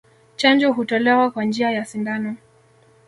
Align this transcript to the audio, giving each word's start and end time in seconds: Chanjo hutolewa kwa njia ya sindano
Chanjo 0.35 0.71
hutolewa 0.71 1.31
kwa 1.31 1.43
njia 1.43 1.71
ya 1.71 1.85
sindano 1.85 2.35